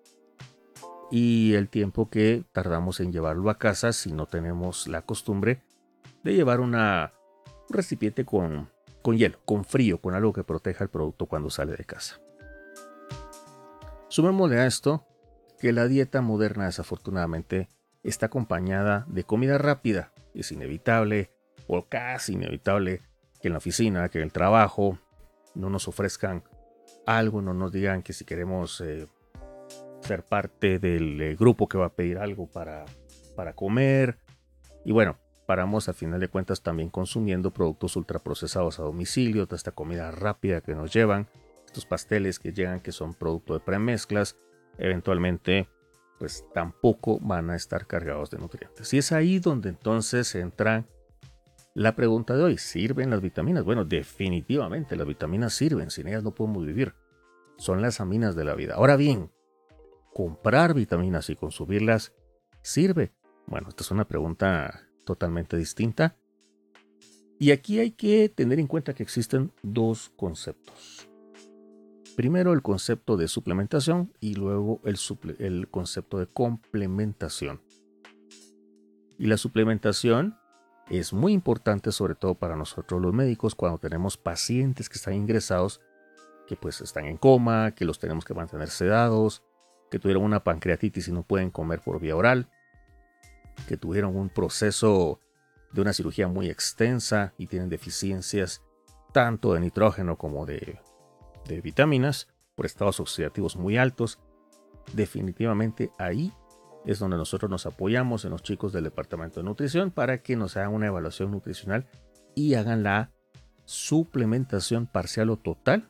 y 1.12 1.54
el 1.54 1.70
tiempo 1.70 2.10
que 2.10 2.44
tardamos 2.52 3.00
en 3.00 3.12
llevarlo 3.12 3.50
a 3.50 3.60
casa 3.60 3.94
si 3.94 4.12
no 4.12 4.26
tenemos 4.26 4.88
la 4.88 5.04
costumbre 5.04 5.62
de 6.24 6.34
llevar 6.34 6.60
una, 6.60 7.14
un 7.70 7.76
recipiente 7.76 8.26
con, 8.26 8.72
con 9.02 9.18
hielo, 9.18 9.38
con 9.46 9.64
frío, 9.64 10.02
con 10.02 10.16
algo 10.16 10.34
que 10.34 10.44
proteja 10.44 10.84
el 10.84 10.90
producto 10.90 11.28
cuando 11.28 11.50
sale 11.50 11.76
de 11.76 11.86
casa. 11.86 12.20
Sumémosle 14.08 14.60
a 14.60 14.66
esto 14.66 15.06
que 15.60 15.72
la 15.72 15.88
dieta 15.88 16.22
moderna 16.22 16.66
desafortunadamente 16.66 17.70
está 18.04 18.26
acompañada 18.28 19.06
de 19.08 19.24
comida 19.24 19.58
rápida, 19.58 20.14
es 20.34 20.52
inevitable 20.52 21.32
o 21.68 21.88
casi 21.88 22.34
inevitable 22.34 23.02
que 23.42 23.50
en 23.50 23.54
la 23.54 23.58
oficina, 23.60 24.10
que 24.10 24.20
en 24.20 24.24
el 24.24 24.32
trabajo, 24.32 24.98
no 25.56 25.70
nos 25.70 25.88
ofrezcan 25.88 26.44
algo, 27.06 27.42
no 27.42 27.54
nos 27.54 27.72
digan 27.72 28.04
que 28.04 28.14
si 28.14 28.26
queremos 28.26 28.82
eh, 28.82 29.08
ser 30.02 30.24
parte 30.24 30.80
del 30.80 31.22
eh, 31.22 31.36
grupo 31.36 31.68
que 31.68 31.78
va 31.78 31.88
a 31.88 31.94
pedir 31.94 32.18
algo 32.18 32.48
para, 32.48 32.86
para 33.36 33.54
comer. 33.54 34.18
Y 34.86 34.92
bueno, 34.92 35.18
paramos 35.46 35.90
a 35.90 35.94
final 35.94 36.20
de 36.20 36.28
cuentas 36.28 36.62
también 36.62 36.90
consumiendo 36.90 37.52
productos 37.52 37.96
ultraprocesados 37.96 38.80
a 38.80 38.84
domicilio, 38.84 39.46
toda 39.46 39.58
esta 39.58 39.72
comida 39.72 40.12
rápida 40.12 40.62
que 40.62 40.76
nos 40.76 40.94
llevan, 40.94 41.28
estos 41.66 41.86
pasteles 41.86 42.40
que 42.40 42.54
llegan 42.54 42.82
que 42.82 42.92
son 42.92 43.14
producto 43.14 43.54
de 43.54 43.60
premezclas, 43.60 44.38
eventualmente 44.78 45.68
pues 46.20 46.46
tampoco 46.54 47.20
van 47.20 47.50
a 47.50 47.56
estar 47.56 47.86
cargados 47.86 48.30
de 48.30 48.38
nutrientes. 48.38 48.94
Y 48.94 49.00
es 49.00 49.12
ahí 49.12 49.40
donde 49.40 49.70
entonces 49.70 50.34
entra 50.36 50.86
la 51.76 51.96
pregunta 51.96 52.36
de 52.36 52.44
hoy, 52.44 52.58
¿sirven 52.58 53.10
las 53.10 53.22
vitaminas? 53.22 53.64
Bueno, 53.64 53.84
definitivamente 53.84 54.96
las 54.96 55.08
vitaminas 55.08 55.54
sirven, 55.54 55.90
sin 55.90 56.08
ellas 56.08 56.24
no 56.24 56.36
podemos 56.36 56.66
vivir. 56.66 56.94
Son 57.58 57.82
las 57.82 58.00
aminas 58.00 58.36
de 58.36 58.46
la 58.46 58.54
vida. 58.54 58.76
Ahora 58.76 58.96
bien, 58.96 59.32
¿comprar 60.14 60.74
vitaminas 60.76 61.30
y 61.30 61.36
consumirlas 61.36 62.14
sirve? 62.62 63.14
Bueno, 63.48 63.70
esta 63.70 63.84
es 63.84 63.92
una 63.92 64.08
pregunta 64.08 64.88
totalmente 65.04 65.58
distinta. 65.58 66.16
Y 67.40 67.52
aquí 67.52 67.80
hay 67.80 67.92
que 67.92 68.30
tener 68.30 68.60
en 68.60 68.68
cuenta 68.68 68.94
que 68.94 69.04
existen 69.04 69.52
dos 69.64 70.12
conceptos. 70.16 71.10
Primero 72.16 72.54
el 72.54 72.62
concepto 72.62 73.18
de 73.18 73.28
suplementación 73.28 74.14
y 74.20 74.36
luego 74.36 74.80
el, 74.86 74.98
el 75.40 75.68
concepto 75.70 76.20
de 76.20 76.28
complementación. 76.28 77.62
Y 79.18 79.26
la 79.26 79.38
suplementación 79.38 80.38
es 80.98 81.14
muy 81.14 81.34
importante 81.34 81.92
sobre 81.92 82.16
todo 82.16 82.36
para 82.36 82.56
nosotros 82.56 83.02
los 83.02 83.14
médicos 83.14 83.56
cuando 83.56 83.78
tenemos 83.78 84.18
pacientes 84.18 84.90
que 84.90 84.98
están 84.98 85.14
ingresados, 85.14 85.82
que 86.48 86.56
pues 86.56 86.82
están 86.82 87.06
en 87.06 87.18
coma, 87.18 87.72
que 87.72 87.86
los 87.86 88.00
tenemos 88.00 88.26
que 88.26 88.34
mantener 88.34 88.70
sedados, 88.70 89.44
que 89.90 90.00
tuvieron 90.00 90.24
una 90.24 90.44
pancreatitis 90.44 91.08
y 91.08 91.12
no 91.12 91.24
pueden 91.24 91.52
comer 91.52 91.82
por 91.82 92.00
vía 92.00 92.16
oral, 92.16 92.50
que 93.68 93.78
tuvieron 93.78 94.16
un 94.16 94.30
proceso 94.30 95.20
de 95.72 95.82
una 95.82 95.94
cirugía 95.94 96.28
muy 96.28 96.50
extensa 96.50 97.34
y 97.38 97.48
tienen 97.48 97.70
deficiencias 97.70 98.62
tanto 99.12 99.54
de 99.54 99.60
nitrógeno 99.60 100.18
como 100.18 100.46
de, 100.46 100.80
de 101.46 101.62
vitaminas 101.62 102.28
por 102.56 102.66
estados 102.66 103.00
oxidativos 103.00 103.56
muy 103.56 103.78
altos, 103.78 104.20
definitivamente 104.94 105.92
ahí 105.98 106.34
es 106.86 107.00
donde 107.00 107.18
nosotros 107.18 107.50
nos 107.50 107.66
apoyamos 107.66 108.26
en 108.26 108.32
los 108.32 108.44
chicos 108.44 108.74
del 108.74 108.84
departamento 108.84 109.40
de 109.40 109.46
nutrición 109.46 109.92
para 109.92 110.22
que 110.22 110.36
nos 110.36 110.58
hagan 110.58 110.74
una 110.74 110.88
evaluación 110.88 111.32
nutricional 111.32 111.88
y 112.36 112.56
hagan 112.56 112.84
la 112.84 113.12
suplementación 113.66 114.88
parcial 114.88 115.30
o 115.30 115.38
total 115.38 115.90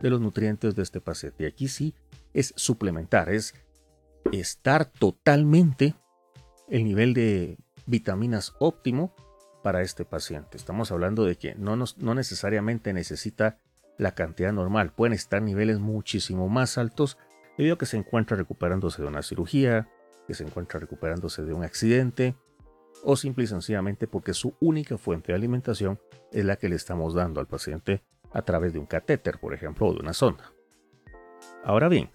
de 0.00 0.10
los 0.10 0.20
nutrientes 0.20 0.74
de 0.74 0.82
este 0.82 1.00
paciente. 1.00 1.44
Y 1.44 1.46
aquí 1.46 1.68
sí 1.68 1.94
es 2.34 2.52
suplementar, 2.56 3.30
es 3.30 3.54
estar 4.32 4.84
totalmente 4.84 5.94
el 6.68 6.84
nivel 6.84 7.14
de 7.14 7.58
vitaminas 7.86 8.54
óptimo 8.58 9.14
para 9.62 9.82
este 9.82 10.04
paciente. 10.04 10.56
Estamos 10.56 10.92
hablando 10.92 11.24
de 11.24 11.36
que 11.36 11.54
no, 11.54 11.76
no 11.76 12.14
necesariamente 12.14 12.92
necesita 12.92 13.58
la 13.98 14.14
cantidad 14.14 14.52
normal, 14.52 14.92
pueden 14.92 15.14
estar 15.14 15.40
niveles 15.40 15.78
muchísimo 15.78 16.48
más 16.48 16.76
altos 16.76 17.16
debido 17.56 17.74
a 17.74 17.78
que 17.78 17.86
se 17.86 17.96
encuentra 17.96 18.36
recuperándose 18.36 19.02
de 19.02 19.08
una 19.08 19.22
cirugía, 19.22 19.88
que 20.26 20.34
se 20.34 20.44
encuentra 20.44 20.80
recuperándose 20.80 21.44
de 21.44 21.52
un 21.52 21.64
accidente, 21.64 22.36
o 23.02 23.16
simple 23.16 23.44
y 23.44 23.46
sencillamente 23.46 24.06
porque 24.06 24.34
su 24.34 24.54
única 24.60 24.96
fuente 24.98 25.32
de 25.32 25.36
alimentación 25.36 26.00
es 26.32 26.44
la 26.44 26.56
que 26.56 26.68
le 26.68 26.76
estamos 26.76 27.14
dando 27.14 27.40
al 27.40 27.46
paciente 27.46 28.02
a 28.32 28.42
través 28.42 28.72
de 28.72 28.78
un 28.78 28.86
catéter, 28.86 29.38
por 29.38 29.54
ejemplo, 29.54 29.86
o 29.86 29.92
de 29.92 30.00
una 30.00 30.12
sonda. 30.12 30.52
Ahora 31.64 31.88
bien, 31.88 32.10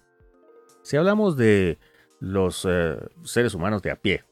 si 0.82 0.96
hablamos 0.96 1.36
de 1.36 1.78
los 2.20 2.66
eh, 2.68 2.96
seres 3.22 3.54
humanos 3.54 3.82
de 3.82 3.90
a 3.90 3.96
pie, 3.96 4.24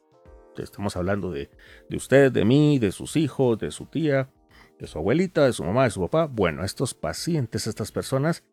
Estamos 0.62 0.96
hablando 0.96 1.30
de, 1.30 1.50
de 1.88 1.96
usted, 1.96 2.32
de 2.32 2.44
mí, 2.44 2.78
de 2.78 2.92
sus 2.92 3.16
hijos, 3.16 3.58
de 3.58 3.70
su 3.70 3.86
tía, 3.86 4.30
de 4.78 4.86
su 4.86 4.98
abuelita, 4.98 5.44
de 5.44 5.52
su 5.52 5.64
mamá, 5.64 5.84
de 5.84 5.90
su 5.90 6.00
papá. 6.00 6.26
Bueno, 6.26 6.64
estos 6.64 6.94
pacientes, 6.94 7.66
estas 7.66 7.92
personas, 7.92 8.44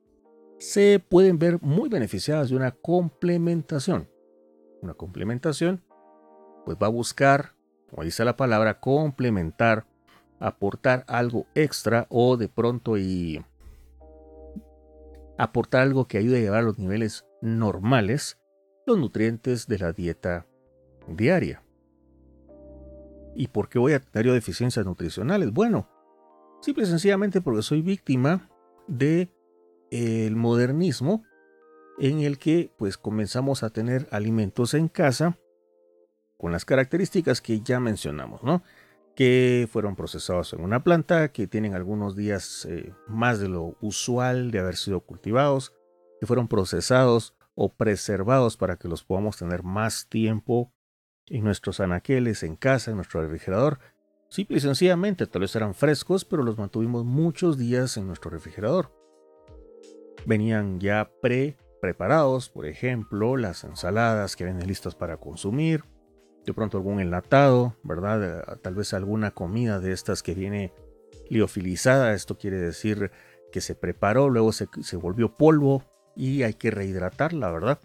se 0.60 1.00
pueden 1.00 1.40
ver 1.40 1.62
muy 1.62 1.90
beneficiadas 1.90 2.50
de 2.50 2.56
una 2.56 2.72
complementación. 2.72 4.10
Una 4.82 4.94
complementación, 4.94 5.84
pues 6.66 6.78
va 6.82 6.88
a 6.88 6.92
buscar, 6.92 7.56
como 7.90 8.04
dice 8.04 8.26
la 8.26 8.38
palabra, 8.38 8.80
complementar, 8.80 9.86
aportar 10.40 11.04
algo 11.08 11.48
extra 11.56 12.08
o 12.10 12.38
de 12.38 12.48
pronto 12.48 12.98
y 12.98 13.44
aportar 15.38 15.82
algo 15.82 16.08
que 16.08 16.18
ayude 16.18 16.38
a 16.38 16.42
llevar 16.42 16.60
a 16.60 16.64
los 16.64 16.80
niveles 16.80 17.26
normales 17.42 18.40
los 18.86 18.98
nutrientes 18.98 19.68
de 19.68 19.80
la 19.80 19.94
dieta 19.94 20.48
diaria. 21.08 21.64
¿Y 23.36 23.48
por 23.48 23.70
qué 23.70 23.78
voy 23.78 23.94
a 23.94 24.00
tener 24.00 24.32
deficiencias 24.34 24.86
nutricionales? 24.86 25.52
Bueno, 25.52 25.88
simple 26.62 26.84
y 26.84 26.88
sencillamente 26.88 27.42
porque 27.42 27.62
soy 27.62 27.82
víctima 27.82 28.50
de 28.88 29.32
el 29.92 30.36
modernismo 30.36 31.24
en 31.98 32.20
el 32.20 32.38
que 32.38 32.72
pues 32.78 32.98
comenzamos 32.98 33.64
a 33.64 33.70
tener 33.70 34.08
alimentos 34.12 34.74
en 34.74 34.88
casa 34.88 35.38
con 36.38 36.52
las 36.52 36.66
características 36.66 37.42
que 37.42 37.62
ya 37.62 37.80
mencionamos, 37.80 38.44
¿no? 38.44 38.64
Que 39.16 39.68
fueron 39.72 39.96
procesados 39.96 40.54
en 40.54 40.62
una 40.62 40.84
planta, 40.84 41.30
que 41.32 41.48
tienen 41.48 41.74
algunos 41.74 42.16
días 42.16 42.66
eh, 42.70 42.94
más 43.08 43.40
de 43.40 43.50
lo 43.50 43.76
usual 43.82 44.52
de 44.52 44.60
haber 44.60 44.76
sido 44.76 45.00
cultivados, 45.00 45.74
que 46.20 46.28
fueron 46.28 46.48
procesados 46.48 47.34
o 47.56 47.74
preservados 47.74 48.58
para 48.58 48.78
que 48.78 48.88
los 48.88 49.04
podamos 49.04 49.38
tener 49.38 49.64
más 49.64 50.08
tiempo 50.08 50.72
en 51.26 51.44
nuestros 51.44 51.80
anaqueles, 51.80 52.44
en 52.44 52.56
casa, 52.56 52.92
en 52.92 52.98
nuestro 52.98 53.22
refrigerador. 53.22 53.80
Simple 54.30 54.58
y 54.58 54.60
sencillamente, 54.60 55.26
tal 55.26 55.42
vez 55.42 55.56
eran 55.56 55.74
frescos, 55.74 56.24
pero 56.24 56.44
los 56.44 56.58
mantuvimos 56.58 57.04
muchos 57.04 57.58
días 57.58 57.98
en 57.98 58.06
nuestro 58.06 58.30
refrigerador. 58.30 58.97
Venían 60.28 60.82
ya 60.82 61.10
pre-preparados, 61.22 62.50
por 62.50 62.66
ejemplo, 62.66 63.38
las 63.38 63.64
ensaladas 63.64 64.36
que 64.36 64.44
vienen 64.44 64.68
listas 64.68 64.94
para 64.94 65.16
consumir, 65.16 65.86
de 66.46 66.54
pronto 66.54 66.76
algún 66.76 67.00
enlatado, 67.00 67.78
¿verdad? 67.82 68.42
Eh, 68.42 68.58
tal 68.62 68.76
vez 68.76 68.94
alguna 68.94 69.32
comida 69.32 69.80
de 69.80 69.94
estas 69.94 70.24
que 70.24 70.34
viene 70.34 70.74
liofilizada, 71.30 72.14
esto 72.14 72.38
quiere 72.38 72.58
decir 72.58 73.10
que 73.54 73.62
se 73.62 73.74
preparó, 73.74 74.30
luego 74.30 74.52
se, 74.52 74.68
se 74.82 74.98
volvió 74.98 75.38
polvo 75.38 75.86
y 76.14 76.44
hay 76.44 76.56
que 76.56 76.72
rehidratarla, 76.72 77.50
¿verdad? 77.50 77.80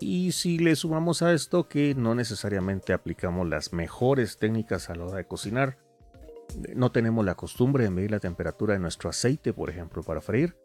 Y 0.00 0.32
si 0.32 0.56
le 0.56 0.74
sumamos 0.74 1.20
a 1.20 1.34
esto 1.34 1.68
que 1.68 1.94
no 1.94 2.14
necesariamente 2.14 2.94
aplicamos 2.94 3.46
las 3.46 3.74
mejores 3.74 4.38
técnicas 4.38 4.88
a 4.88 4.94
la 4.94 5.04
hora 5.04 5.18
de 5.18 5.26
cocinar, 5.26 5.76
no 6.74 6.92
tenemos 6.92 7.26
la 7.26 7.34
costumbre 7.34 7.84
de 7.84 7.90
medir 7.90 8.10
la 8.10 8.20
temperatura 8.20 8.72
de 8.72 8.80
nuestro 8.80 9.10
aceite, 9.10 9.52
por 9.52 9.68
ejemplo, 9.68 10.02
para 10.02 10.22
freír. 10.22 10.56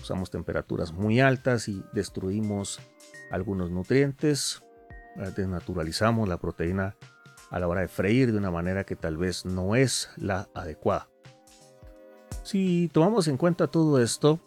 Usamos 0.00 0.30
temperaturas 0.30 0.92
muy 0.92 1.20
altas 1.20 1.68
y 1.68 1.82
destruimos 1.92 2.80
algunos 3.30 3.70
nutrientes, 3.70 4.62
eh, 5.16 5.32
desnaturalizamos 5.36 6.28
la 6.28 6.38
proteína 6.38 6.96
a 7.50 7.58
la 7.58 7.68
hora 7.68 7.80
de 7.82 7.88
freír 7.88 8.32
de 8.32 8.38
una 8.38 8.50
manera 8.50 8.84
que 8.84 8.96
tal 8.96 9.16
vez 9.16 9.44
no 9.44 9.74
es 9.74 10.10
la 10.16 10.48
adecuada. 10.54 11.08
Si 12.42 12.88
tomamos 12.92 13.28
en 13.28 13.36
cuenta 13.36 13.66
todo 13.66 14.00
esto, 14.00 14.40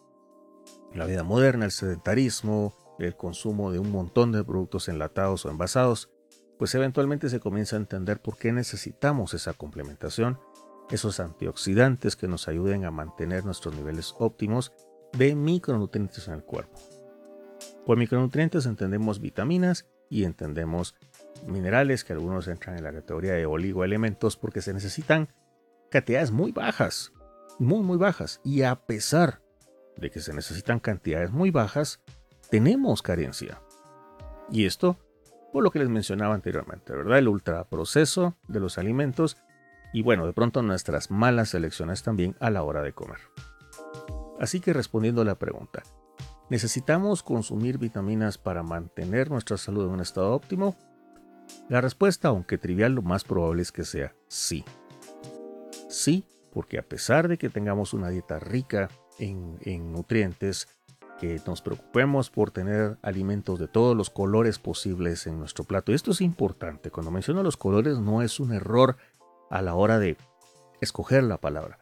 la 0.94 1.06
vida 1.06 1.24
moderna, 1.24 1.66
el 1.66 1.72
sedentarismo, 1.72 2.74
el 3.00 3.16
consumo 3.16 3.72
de 3.72 3.80
un 3.80 3.92
montón 3.92 4.32
de 4.32 4.44
productos 4.44 4.88
enlatados 4.88 5.46
o 5.46 5.50
envasados, 5.50 6.10
pues 6.58 6.74
eventualmente 6.76 7.30
se 7.30 7.40
comienza 7.40 7.76
a 7.76 7.80
entender 7.80 8.22
por 8.22 8.38
qué 8.38 8.52
necesitamos 8.52 9.34
esa 9.34 9.54
complementación, 9.54 10.40
esos 10.90 11.20
antioxidantes 11.20 12.16
que 12.16 12.28
nos 12.28 12.48
ayuden 12.48 12.86
a 12.86 12.92
mantener 12.92 13.46
nuestros 13.46 13.76
niveles 13.76 14.16
óptimos 14.20 14.72
de 15.18 15.36
micronutrientes 15.36 16.28
en 16.28 16.36
el 16.36 16.44
cuerpo. 16.44 16.80
Por 17.86 17.98
micronutrientes 17.98 18.66
entendemos 18.66 19.20
vitaminas 19.20 19.88
y 20.10 20.24
entendemos 20.24 20.96
minerales 21.48 22.04
que 22.04 22.14
algunos 22.14 22.48
entran 22.48 22.78
en 22.78 22.84
la 22.84 22.94
categoría 22.94 23.34
de 23.34 23.46
oligoelementos 23.46 24.38
porque 24.38 24.62
se 24.62 24.74
necesitan 24.74 25.30
cantidades 25.90 26.32
muy 26.32 26.52
bajas, 26.52 27.12
muy 27.60 27.82
muy 27.82 27.98
bajas 27.98 28.40
y 28.44 28.64
a 28.64 28.76
pesar 28.76 29.42
de 29.98 30.10
que 30.10 30.20
se 30.20 30.34
necesitan 30.34 30.80
cantidades 30.80 31.32
muy 31.32 31.52
bajas, 31.52 32.02
tenemos 32.50 33.02
carencia. 33.02 33.62
Y 34.50 34.66
esto 34.66 34.98
por 35.52 35.64
lo 35.64 35.70
que 35.70 35.80
les 35.80 35.90
mencionaba 35.90 36.34
anteriormente, 36.34 36.94
¿verdad? 36.94 37.20
El 37.20 37.28
ultraproceso 37.28 38.36
de 38.48 38.60
los 38.60 38.80
alimentos 38.80 39.38
y 39.94 40.02
bueno, 40.02 40.26
de 40.26 40.34
pronto 40.34 40.64
nuestras 40.64 41.12
malas 41.12 41.54
elecciones 41.54 42.02
también 42.02 42.36
a 42.40 42.50
la 42.50 42.64
hora 42.64 42.82
de 42.82 42.94
comer. 42.94 43.20
Así 44.40 44.60
que 44.60 44.74
respondiendo 44.74 45.22
a 45.22 45.26
la 45.26 45.36
pregunta, 45.36 45.84
¿necesitamos 46.50 47.24
consumir 47.24 47.78
vitaminas 47.78 48.38
para 48.38 48.64
mantener 48.64 49.30
nuestra 49.30 49.58
salud 49.58 49.86
en 49.86 49.92
un 49.92 50.00
estado 50.00 50.34
óptimo? 50.34 50.76
La 51.70 51.82
respuesta, 51.82 52.30
aunque 52.30 52.58
trivial, 52.58 52.94
lo 52.94 53.02
más 53.02 53.24
probable 53.24 53.62
es 53.62 53.72
que 53.72 53.84
sea 53.84 54.16
sí. 54.28 54.64
Sí, 55.90 56.26
porque 56.52 56.80
a 56.80 56.84
pesar 56.84 57.28
de 57.28 57.38
que 57.38 57.50
tengamos 57.50 57.94
una 57.94 58.10
dieta 58.10 58.40
rica 58.40 58.90
en, 59.20 59.58
en 59.62 59.92
nutrientes, 59.92 60.68
que 61.20 61.40
nos 61.46 61.62
preocupemos 61.62 62.30
por 62.30 62.52
tener 62.52 62.98
alimentos 63.02 63.60
de 63.60 63.68
todos 63.68 63.96
los 63.96 64.10
colores 64.10 64.60
posibles 64.60 65.28
en 65.28 65.40
nuestro 65.40 65.64
plato. 65.64 65.92
Y 65.92 65.96
esto 65.96 66.12
es 66.12 66.22
importante. 66.22 66.92
Cuando 66.92 67.12
menciono 67.12 67.44
los 67.44 67.56
colores 67.56 68.00
no 68.00 68.22
es 68.22 68.40
un 68.40 68.52
error 68.52 68.98
a 69.50 69.62
la 69.62 69.76
hora 69.76 70.00
de 70.00 70.18
escoger 70.82 71.24
la 71.24 71.38
palabra. 71.38 71.80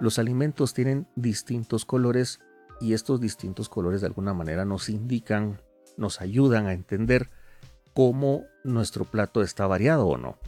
Los 0.00 0.18
alimentos 0.18 0.74
tienen 0.74 1.06
distintos 1.16 1.84
colores 1.84 2.40
y 2.80 2.92
estos 2.92 3.20
distintos 3.20 3.68
colores 3.68 4.00
de 4.00 4.06
alguna 4.06 4.32
manera 4.32 4.64
nos 4.64 4.88
indican, 4.88 5.60
nos 5.96 6.20
ayudan 6.20 6.66
a 6.66 6.72
entender 6.72 7.30
cómo 7.94 8.44
nuestro 8.62 9.04
plato 9.04 9.42
está 9.42 9.66
variado 9.66 10.06
o 10.06 10.16
no. 10.16 10.38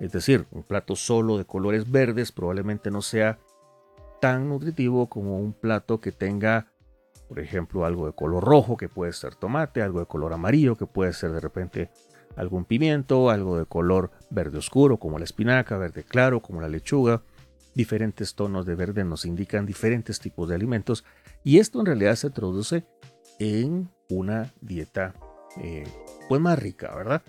Es 0.00 0.12
decir, 0.12 0.46
un 0.50 0.62
plato 0.62 0.96
solo 0.96 1.36
de 1.36 1.44
colores 1.44 1.90
verdes 1.90 2.32
probablemente 2.32 2.90
no 2.90 3.02
sea 3.02 3.38
tan 4.20 4.48
nutritivo 4.48 5.08
como 5.08 5.38
un 5.38 5.52
plato 5.52 6.00
que 6.00 6.12
tenga, 6.12 6.72
por 7.28 7.40
ejemplo, 7.40 7.84
algo 7.84 8.06
de 8.06 8.12
color 8.12 8.44
rojo, 8.44 8.76
que 8.76 8.88
puede 8.88 9.12
ser 9.12 9.34
tomate, 9.34 9.82
algo 9.82 10.00
de 10.00 10.06
color 10.06 10.32
amarillo, 10.32 10.76
que 10.76 10.86
puede 10.86 11.12
ser 11.12 11.32
de 11.32 11.40
repente 11.40 11.90
algún 12.36 12.64
pimiento, 12.64 13.30
algo 13.30 13.58
de 13.58 13.66
color 13.66 14.10
verde 14.30 14.58
oscuro, 14.58 14.98
como 14.98 15.18
la 15.18 15.24
espinaca, 15.24 15.76
verde 15.76 16.04
claro, 16.04 16.40
como 16.40 16.60
la 16.60 16.68
lechuga. 16.68 17.22
Diferentes 17.76 18.34
tonos 18.34 18.64
de 18.64 18.74
verde 18.74 19.04
nos 19.04 19.26
indican 19.26 19.66
diferentes 19.66 20.18
tipos 20.18 20.48
de 20.48 20.54
alimentos 20.54 21.04
y 21.44 21.58
esto 21.58 21.78
en 21.78 21.84
realidad 21.84 22.14
se 22.14 22.30
traduce 22.30 22.86
en 23.38 23.90
una 24.08 24.54
dieta 24.62 25.14
eh, 25.58 25.84
pues 26.26 26.40
más 26.40 26.58
rica, 26.58 26.96
¿verdad? 26.96 27.22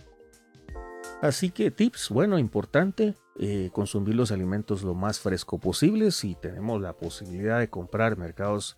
Así 1.21 1.49
que 1.49 1.69
tips, 1.69 2.11
bueno, 2.11 2.39
importante, 2.39 3.13
eh, 3.37 3.71
consumir 3.73 4.15
los 4.15 4.31
alimentos 4.31 4.83
lo 4.83 4.93
más 4.93 5.19
fresco 5.19 5.59
posible 5.59 6.11
si 6.11 6.35
tenemos 6.35 6.81
la 6.81 6.93
posibilidad 6.93 7.59
de 7.59 7.69
comprar 7.69 8.17
mercados, 8.17 8.77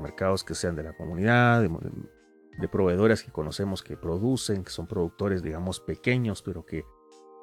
mercados 0.00 0.44
que 0.44 0.54
sean 0.54 0.76
de 0.76 0.84
la 0.84 0.96
comunidad, 0.96 1.62
de, 1.62 2.68
proveedores 2.68 3.24
que 3.24 3.32
conocemos 3.32 3.82
que 3.82 3.96
producen, 3.96 4.62
que 4.62 4.70
son 4.70 4.86
productores, 4.86 5.42
digamos, 5.42 5.80
pequeños, 5.80 6.42
pero 6.42 6.64
que 6.64 6.84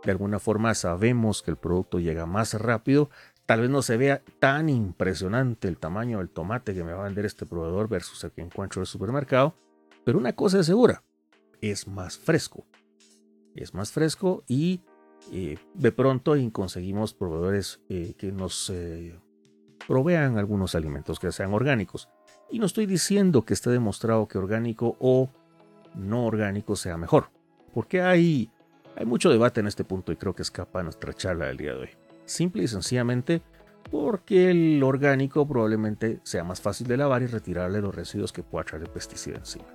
de 0.03 0.11
alguna 0.11 0.39
forma 0.39 0.73
sabemos 0.75 1.41
que 1.41 1.51
el 1.51 1.57
producto 1.57 1.99
llega 1.99 2.25
más 2.25 2.53
rápido. 2.53 3.09
Tal 3.49 3.61
vez 3.61 3.71
no 3.71 3.81
se 3.81 3.97
vea 3.97 4.21
tan 4.37 4.69
impresionante 4.69 5.67
el 5.67 5.79
tamaño 5.79 6.19
del 6.19 6.29
tomate 6.29 6.75
que 6.75 6.83
me 6.83 6.93
va 6.93 7.01
a 7.01 7.05
vender 7.05 7.25
este 7.25 7.47
proveedor 7.47 7.89
versus 7.89 8.23
el 8.23 8.31
que 8.31 8.41
encuentro 8.41 8.79
en 8.79 8.83
el 8.83 8.85
supermercado, 8.85 9.55
pero 10.05 10.19
una 10.19 10.33
cosa 10.33 10.59
es 10.59 10.67
segura, 10.67 11.03
es 11.59 11.87
más 11.87 12.15
fresco. 12.15 12.67
Es 13.55 13.73
más 13.73 13.91
fresco 13.91 14.43
y 14.47 14.81
eh, 15.31 15.57
de 15.73 15.91
pronto 15.91 16.35
conseguimos 16.51 17.15
proveedores 17.15 17.81
eh, 17.89 18.13
que 18.19 18.31
nos 18.31 18.69
eh, 18.69 19.19
provean 19.87 20.37
algunos 20.37 20.75
alimentos 20.75 21.19
que 21.19 21.31
sean 21.31 21.51
orgánicos. 21.51 22.07
Y 22.51 22.59
no 22.59 22.67
estoy 22.67 22.85
diciendo 22.85 23.45
que 23.45 23.55
esté 23.55 23.71
demostrado 23.71 24.27
que 24.27 24.37
orgánico 24.37 24.95
o 24.99 25.31
no 25.95 26.27
orgánico 26.27 26.75
sea 26.75 26.97
mejor, 26.97 27.31
porque 27.73 28.03
hay, 28.03 28.51
hay 28.95 29.07
mucho 29.07 29.31
debate 29.31 29.59
en 29.59 29.65
este 29.65 29.83
punto 29.83 30.11
y 30.11 30.17
creo 30.17 30.35
que 30.35 30.43
escapa 30.43 30.83
nuestra 30.83 31.15
charla 31.15 31.47
del 31.47 31.57
día 31.57 31.73
de 31.73 31.79
hoy. 31.79 32.08
Simple 32.29 32.63
y 32.63 32.67
sencillamente 32.67 33.41
porque 33.91 34.51
el 34.51 34.81
orgánico 34.83 35.48
probablemente 35.48 36.19
sea 36.24 36.43
más 36.43 36.62
fácil 36.62 36.88
de 36.88 36.98
lavar 36.98 37.24
y 37.24 37.27
retirarle 37.27 37.81
los 37.81 37.95
residuos 37.95 38.31
que 38.31 38.43
pueda 38.43 38.65
traer 38.65 38.83
el 38.83 38.89
pesticida 38.89 39.38
encima 39.38 39.65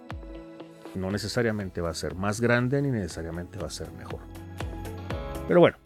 no 0.95 1.11
necesariamente 1.11 1.81
va 1.81 1.91
a 1.91 1.95
ser 1.95 2.15
más 2.15 2.41
grande 2.41 2.81
ni 2.83 2.91
necesariamente 2.91 3.59
va 3.59 3.67
a 3.67 3.71
ser 3.71 3.91
mejor. 3.93 4.21
Pero 5.47 5.61
bueno, 5.61 5.77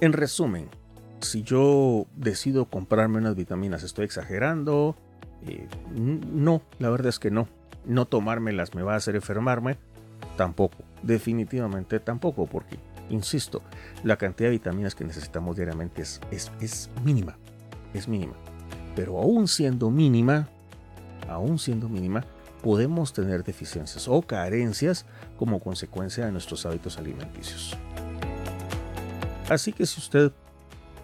en 0.00 0.12
resumen, 0.12 0.68
si 1.20 1.42
yo 1.42 2.06
decido 2.14 2.66
comprarme 2.66 3.18
unas 3.18 3.34
vitaminas, 3.34 3.82
¿estoy 3.82 4.04
exagerando? 4.04 4.96
Eh, 5.46 5.66
no, 5.94 6.62
la 6.78 6.90
verdad 6.90 7.08
es 7.08 7.18
que 7.18 7.30
no. 7.30 7.48
No 7.84 8.06
tomármelas 8.06 8.74
me 8.74 8.82
va 8.82 8.94
a 8.94 8.96
hacer 8.96 9.16
enfermarme. 9.16 9.78
Tampoco, 10.36 10.78
definitivamente 11.02 12.00
tampoco, 12.00 12.46
porque, 12.46 12.78
insisto, 13.10 13.62
la 14.02 14.16
cantidad 14.16 14.48
de 14.48 14.56
vitaminas 14.56 14.94
que 14.94 15.04
necesitamos 15.04 15.56
diariamente 15.56 16.02
es, 16.02 16.20
es, 16.30 16.50
es 16.60 16.90
mínima. 17.04 17.36
Es 17.94 18.08
mínima. 18.08 18.34
Pero 18.94 19.18
aún 19.18 19.48
siendo 19.48 19.90
mínima, 19.90 20.48
aún 21.28 21.58
siendo 21.58 21.88
mínima, 21.88 22.24
podemos 22.62 23.12
tener 23.12 23.44
deficiencias 23.44 24.08
o 24.08 24.22
carencias 24.22 25.06
como 25.38 25.60
consecuencia 25.60 26.26
de 26.26 26.32
nuestros 26.32 26.66
hábitos 26.66 26.98
alimenticios. 26.98 27.76
Así 29.48 29.72
que 29.72 29.86
si 29.86 30.00
usted 30.00 30.32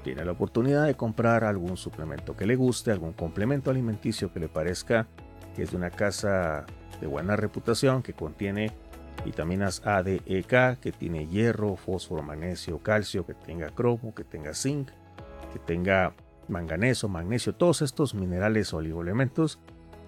tiene 0.03 0.25
la 0.25 0.33
oportunidad 0.33 0.87
de 0.87 0.97
comprar 0.97 1.45
algún 1.45 1.77
suplemento 1.77 2.37
que 2.37 2.47
le 2.47 2.57
guste, 2.57 2.91
algún 2.91 3.12
complemento 3.12 3.71
alimenticio 3.71 4.33
que 4.33 4.41
le 4.41 4.49
parezca 4.49 5.07
que 5.55 5.62
es 5.62 5.71
de 5.71 5.77
una 5.77 5.91
casa 5.91 6.67
de 7.01 7.07
buena 7.07 7.37
reputación, 7.37 8.03
que 8.03 8.15
contiene 8.15 8.73
vitaminas 9.25 9.87
A, 9.87 10.03
D, 10.03 10.23
E, 10.27 10.43
K, 10.43 10.77
que 10.77 10.93
tiene 10.93 11.27
hierro, 11.29 11.77
fósforo, 11.77 12.23
magnesio, 12.23 12.79
calcio, 12.79 13.25
que 13.27 13.35
tenga 13.35 13.71
cromo, 13.71 14.15
que 14.15 14.25
tenga 14.25 14.55
zinc, 14.55 14.91
que 15.53 15.59
tenga 15.59 16.15
manganeso, 16.49 17.09
magnesio, 17.09 17.55
todos 17.55 17.83
estos 17.83 18.15
minerales 18.15 18.73
o 18.73 18.79
oligoelementos, 18.79 19.59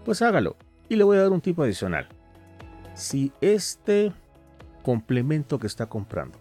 pues 0.04 0.22
hágalo. 0.22 0.56
Y 0.88 0.96
le 0.96 1.04
voy 1.04 1.16
a 1.16 1.22
dar 1.22 1.32
un 1.32 1.40
tipo 1.40 1.62
adicional. 1.62 2.08
Si 2.94 3.32
este 3.40 4.12
complemento 4.82 5.58
que 5.58 5.66
está 5.66 5.86
comprando 5.86 6.38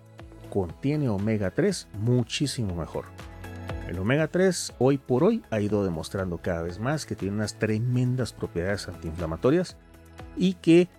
contiene 0.50 1.10
omega 1.10 1.52
3, 1.52 1.88
muchísimo 2.00 2.76
mejor. 2.76 3.06
El 3.88 4.00
omega 4.00 4.28
3 4.28 4.76
hoy 4.80 4.98
por 4.98 5.24
hoy 5.24 5.44
ha 5.50 5.60
ido 5.60 5.84
demostrando 5.84 6.38
cada 6.38 6.62
vez 6.62 6.80
más 6.80 7.06
que 7.06 7.16
tiene 7.16 7.36
unas 7.36 7.58
tremendas 7.58 8.34
propiedades 8.34 8.88
antiinflamatorias 8.88 9.78
y 10.36 10.54
que 10.56 10.90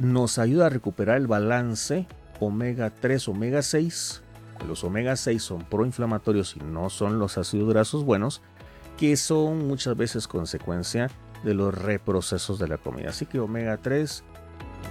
nos 0.00 0.38
ayuda 0.38 0.66
a 0.66 0.70
recuperar 0.70 1.16
el 1.16 1.26
balance 1.26 2.06
omega 2.40 2.90
3, 2.90 3.28
omega 3.28 3.62
6. 3.62 4.22
Los 4.68 4.84
omega 4.84 5.16
6 5.16 5.42
son 5.42 5.64
proinflamatorios 5.64 6.56
y 6.56 6.60
no 6.60 6.90
son 6.90 7.18
los 7.18 7.38
ácidos 7.38 7.68
grasos 7.68 8.04
buenos, 8.04 8.42
que 8.96 9.16
son 9.16 9.66
muchas 9.66 9.96
veces 9.96 10.28
consecuencia 10.28 11.10
de 11.44 11.54
los 11.54 11.74
reprocesos 11.74 12.58
de 12.58 12.68
la 12.68 12.78
comida. 12.78 13.10
Así 13.10 13.26
que 13.26 13.40
omega 13.40 13.76
3 13.76 14.24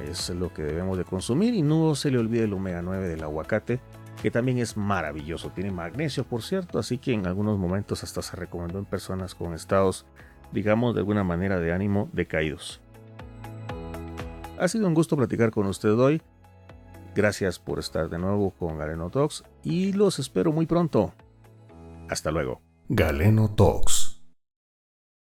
es 0.09 0.29
lo 0.29 0.53
que 0.53 0.63
debemos 0.63 0.97
de 0.97 1.05
consumir 1.05 1.53
y 1.53 1.61
no 1.61 1.95
se 1.95 2.11
le 2.11 2.17
olvide 2.17 2.43
el 2.43 2.53
omega 2.53 2.81
9 2.81 3.07
del 3.07 3.23
aguacate, 3.23 3.79
que 4.21 4.31
también 4.31 4.59
es 4.59 4.77
maravilloso. 4.77 5.49
Tiene 5.49 5.71
magnesio, 5.71 6.23
por 6.23 6.43
cierto, 6.43 6.79
así 6.79 6.97
que 6.97 7.13
en 7.13 7.25
algunos 7.25 7.57
momentos 7.57 8.03
hasta 8.03 8.21
se 8.21 8.35
recomendó 8.35 8.79
en 8.79 8.85
personas 8.85 9.33
con 9.35 9.53
estados, 9.53 10.05
digamos, 10.51 10.93
de 10.93 11.01
alguna 11.01 11.23
manera 11.23 11.59
de 11.59 11.73
ánimo 11.73 12.09
decaídos. 12.13 12.82
Ha 14.63 14.69
sido 14.69 14.87
un 14.87 14.93
gusto 14.93 15.17
platicar 15.17 15.51
con 15.51 15.67
usted 15.67 15.91
hoy. 15.99 16.21
Gracias 17.13 17.59
por 17.59 17.79
estar 17.79 18.09
de 18.09 18.17
nuevo 18.17 18.51
con 18.51 18.77
Galeno 18.77 19.09
Talks 19.09 19.43
y 19.61 19.91
los 19.91 20.19
espero 20.19 20.53
muy 20.53 20.65
pronto. 20.65 21.13
Hasta 22.07 22.31
luego. 22.31 22.61
Galeno 22.87 23.53
Talks 23.53 24.02